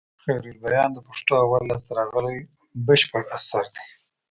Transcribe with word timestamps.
خيرالبيان 0.23 0.89
د 0.93 0.97
پښتو 1.07 1.33
اول 1.43 1.61
لاسته 1.69 1.91
راغلى 1.99 2.37
بشپړ 2.87 3.21
اثر 3.37 3.63
دئ. 3.75 3.85